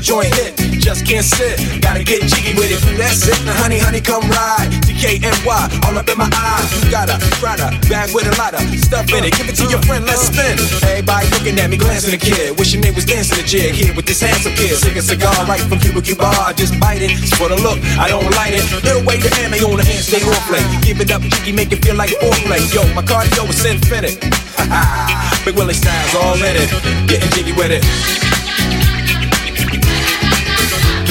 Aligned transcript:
joint 0.00 0.32
hit. 0.34 0.56
Just 0.80 1.04
can't 1.04 1.24
sit, 1.24 1.60
gotta 1.84 2.02
get 2.02 2.24
jiggy 2.24 2.56
with 2.56 2.72
it. 2.72 2.80
That's 2.96 3.28
it, 3.28 3.36
now 3.44 3.52
honey, 3.60 3.78
honey, 3.78 4.00
come 4.00 4.24
ride. 4.32 4.72
DKNY, 4.88 5.46
all 5.84 5.96
up 5.96 6.08
in 6.08 6.16
my 6.16 6.28
eyes. 6.32 6.66
You 6.82 6.90
got 6.90 7.12
a 7.12 7.20
Prada 7.36 7.68
bag 7.88 8.10
with 8.16 8.26
a 8.26 8.34
lot 8.40 8.56
of 8.56 8.60
stuff 8.80 9.12
in 9.12 9.24
it. 9.24 9.36
Give 9.36 9.48
it 9.48 9.56
to 9.60 9.68
your 9.68 9.80
friend, 9.84 10.04
let's 10.08 10.32
spin. 10.32 10.56
Everybody 10.88 11.28
looking 11.30 11.56
at 11.60 11.68
me, 11.68 11.76
glancing 11.76 12.10
the 12.10 12.18
kid. 12.18 12.58
Wishing 12.58 12.80
they 12.80 12.90
was 12.90 13.04
dancing 13.04 13.36
the 13.36 13.46
jig 13.46 13.74
here 13.76 13.94
with 13.94 14.06
this 14.06 14.20
handsome 14.20 14.56
kid. 14.56 14.76
Sick 14.80 14.96
a 14.96 15.02
cigar 15.02 15.36
right 15.44 15.60
from 15.60 15.78
Cuba 15.78 16.00
Cuba. 16.00 16.32
Just 16.56 16.80
bite 16.80 17.02
it. 17.02 17.12
For 17.36 17.48
the 17.48 17.60
look, 17.60 17.78
I 18.00 18.08
don't 18.08 18.24
light 18.34 18.56
it. 18.56 18.64
Little 18.82 19.04
way 19.04 19.20
to 19.20 19.30
ammo 19.44 19.56
on 19.68 19.76
the 19.76 19.84
hand, 19.84 20.02
stay 20.02 20.24
on 20.24 20.40
play. 20.48 20.64
Give 20.80 21.00
it 21.00 21.12
up, 21.12 21.22
jiggy, 21.22 21.52
make 21.52 21.72
it 21.72 21.84
feel 21.84 21.94
like 21.94 22.10
foreplay. 22.16 22.60
Yo, 22.72 22.82
my 22.94 23.02
cardio 23.02 23.44
is 23.48 23.64
infinite. 23.64 24.16
Big 25.44 25.56
Willie 25.56 25.74
style's 25.74 26.14
all 26.16 26.36
in 26.40 26.56
it. 26.56 26.68
Getting 27.08 27.30
jiggy 27.30 27.52
with 27.52 27.70
it. 27.70 28.19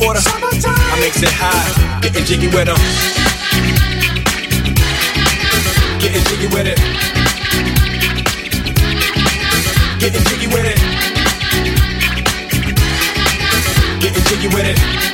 order. 0.00 0.20
I 0.24 1.00
makes 1.00 1.22
it 1.22 1.28
high, 1.30 2.00
getting 2.00 2.24
jiggy 2.24 2.48
with 2.48 2.66
them. 2.66 2.78
Getting 6.00 6.24
jiggy 6.24 6.46
with 6.48 6.66
it. 6.66 6.78
Getting 10.00 10.24
jiggy 10.24 10.46
with 10.48 10.66
it. 10.66 10.78
Getting 14.00 14.24
jiggy 14.24 14.48
with 14.48 14.66
it. 14.66 15.13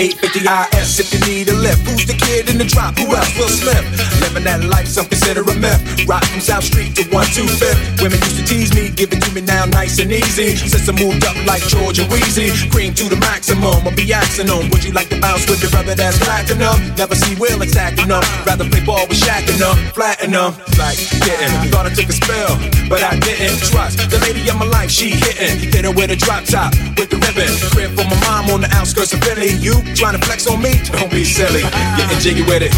850 0.00 0.80
IS 0.80 0.96
if 0.96 1.12
you 1.12 1.20
need 1.28 1.48
a 1.52 1.56
lift. 1.60 1.84
Who's 1.84 2.08
the 2.08 2.16
kid 2.16 2.48
in 2.48 2.56
the 2.56 2.64
drop? 2.64 2.96
Who 2.96 3.12
else 3.12 3.36
will 3.36 3.52
slip? 3.52 3.84
Living 4.24 4.48
that 4.48 4.64
life, 4.64 4.88
some 4.88 5.04
consider 5.04 5.44
a 5.44 5.54
myth. 5.60 5.76
Rock 6.08 6.24
from 6.24 6.40
South 6.40 6.64
Street 6.64 6.96
to 6.96 7.04
125th. 7.12 8.00
Women 8.00 8.16
used 8.24 8.40
to 8.40 8.44
tease 8.48 8.72
me, 8.72 8.88
give 8.88 9.12
it 9.12 9.20
to 9.20 9.30
me 9.36 9.44
now 9.44 9.68
nice 9.68 10.00
and 10.00 10.08
easy. 10.08 10.56
Since 10.56 10.88
I 10.88 10.96
moved 10.96 11.20
up 11.28 11.36
like 11.44 11.60
George 11.68 12.00
and 12.00 12.08
Wheezy, 12.08 12.48
cream 12.72 12.96
to 12.96 13.12
the 13.12 13.20
maximum. 13.20 13.84
I'll 13.84 13.92
be 13.92 14.08
asking 14.08 14.48
them, 14.48 14.72
would 14.72 14.80
you 14.80 14.96
like 14.96 15.12
to 15.12 15.20
bounce 15.20 15.44
with 15.44 15.60
your 15.60 15.68
brother 15.68 15.92
that's 15.92 16.16
platinum? 16.16 16.80
Never 16.96 17.12
see 17.14 17.36
Will 17.36 17.60
attacking 17.60 18.08
them. 18.08 18.24
Rather 18.48 18.64
play 18.72 18.80
ball 18.80 19.04
with 19.04 19.20
Shaq 19.20 19.44
and 19.52 19.60
them, 19.60 19.76
flatten 19.92 20.32
them. 20.32 20.56
Like, 20.80 20.96
getting, 21.28 21.52
thought 21.68 21.84
I 21.84 21.92
took 21.92 22.08
a 22.08 22.16
spell, 22.16 22.56
but 22.88 23.04
I 23.04 23.20
didn't 23.20 23.60
trust. 23.68 24.00
The 24.08 24.16
lady 24.24 24.48
of 24.48 24.56
my 24.56 24.64
life, 24.64 24.88
she 24.88 25.12
hitting. 25.12 25.60
Hit 25.68 25.84
her 25.84 25.92
with 25.92 26.08
a 26.08 26.16
drop 26.16 26.48
top, 26.48 26.72
with 26.96 27.12
the 27.12 27.20
ribbon. 27.20 27.52
Crib 27.68 27.92
for 27.92 28.08
my 28.08 28.16
mom 28.24 28.48
on 28.48 28.60
the 28.64 28.72
outskirts 28.72 29.12
of 29.12 29.20
Philly. 29.20 29.52
You 29.60 29.76
Trying 29.94 30.18
to 30.18 30.24
flex 30.24 30.46
on 30.46 30.62
me? 30.62 30.80
Don't 30.84 31.10
be 31.10 31.24
silly. 31.24 31.62
Getting 31.62 32.18
jiggy 32.20 32.42
with 32.42 32.62
it. 32.62 32.72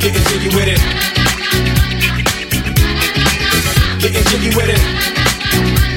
Getting 0.00 0.22
jiggy 0.28 0.48
with 0.54 0.68
it. 0.68 0.80
Getting 4.00 4.24
jiggy 4.24 4.56
with 4.56 4.68
it. 4.68 5.93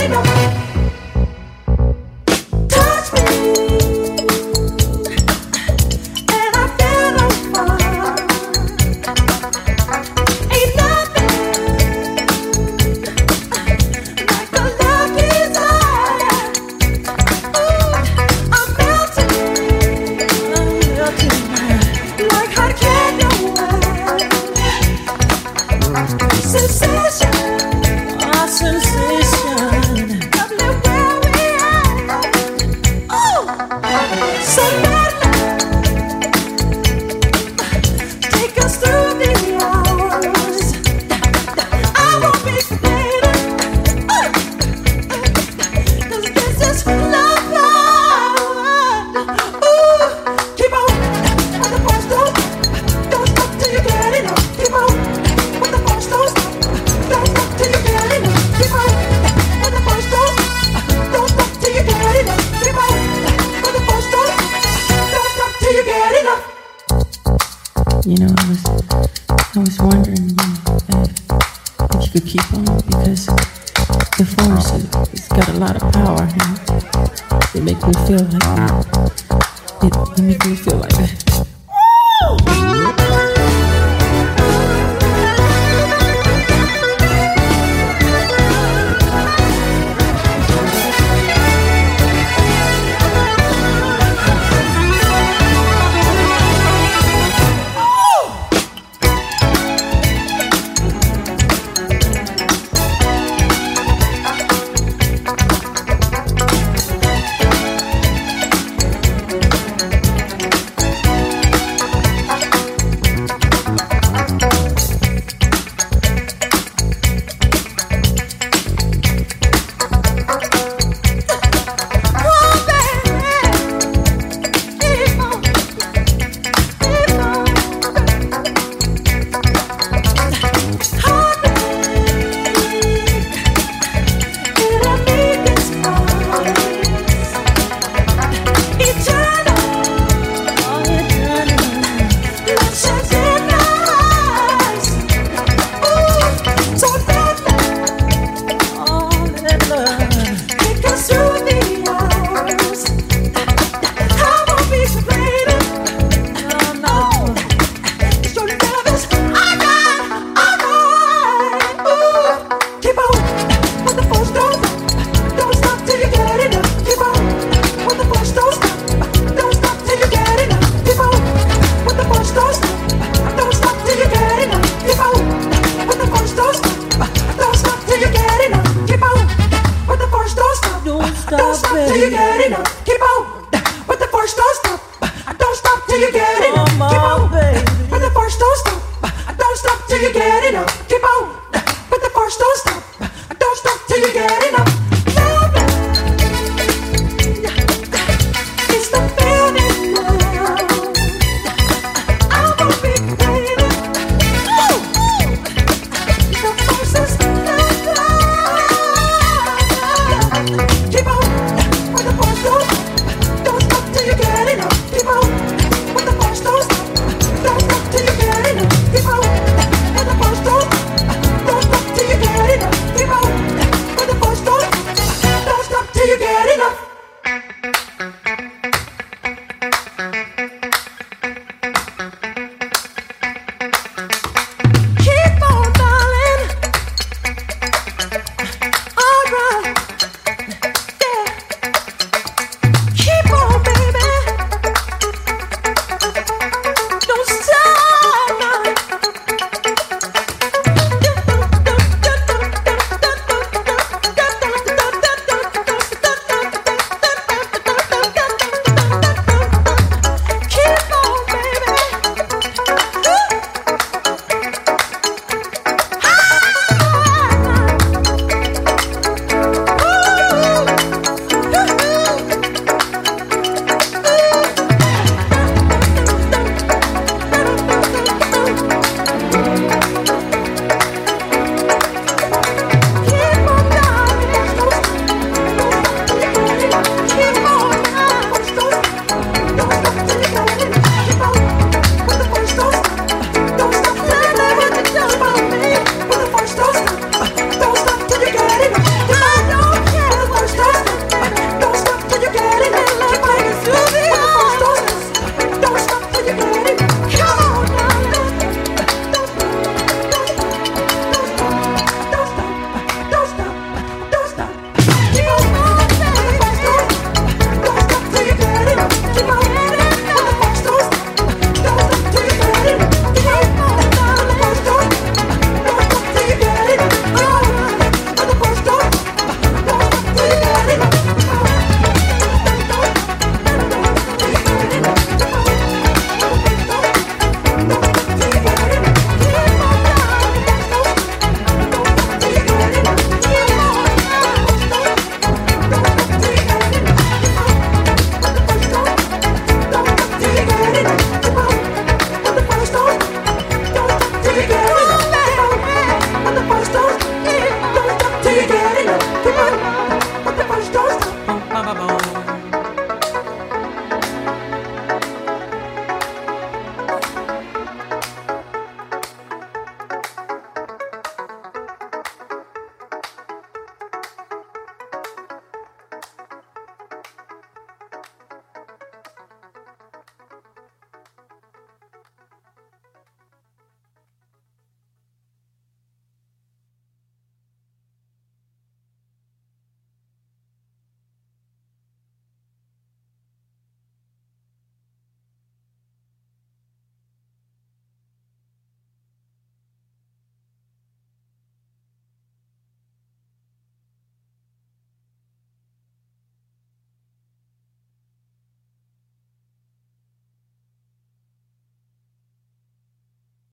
Let 0.00 0.12
it. 0.12 0.39